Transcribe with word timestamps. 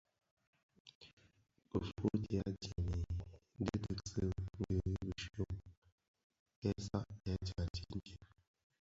Kifuuti 1.69 2.33
adyèm 2.47 2.89
i 3.59 3.63
dhidigsi 3.67 4.25
di 4.55 4.73
bishyom 5.05 5.53
(dum) 5.59 5.71
kè 6.61 6.71
satèè 6.85 7.33
djandi 7.45 7.81
itsem. 7.97 8.25